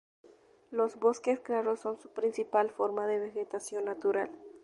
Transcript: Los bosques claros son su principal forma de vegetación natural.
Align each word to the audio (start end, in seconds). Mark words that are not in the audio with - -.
Los 0.71 0.95
bosques 0.95 1.39
claros 1.41 1.81
son 1.81 1.99
su 1.99 2.09
principal 2.09 2.71
forma 2.71 3.05
de 3.05 3.19
vegetación 3.19 3.85
natural. 3.85 4.31